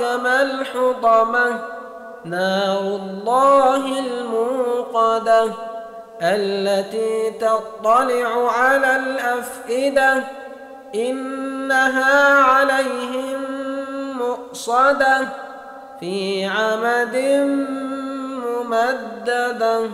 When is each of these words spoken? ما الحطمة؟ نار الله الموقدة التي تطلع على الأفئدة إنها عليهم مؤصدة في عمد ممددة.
ما 0.00 0.42
الحطمة؟ 0.42 1.60
نار 2.24 2.80
الله 2.80 3.98
الموقدة 3.98 5.52
التي 6.22 7.30
تطلع 7.30 8.52
على 8.52 8.96
الأفئدة 8.96 10.24
إنها 10.94 12.42
عليهم 12.42 13.40
مؤصدة 14.18 15.28
في 16.00 16.44
عمد 16.44 17.16
ممددة. 18.44 19.88